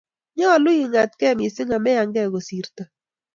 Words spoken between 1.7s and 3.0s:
ameyangei kosirto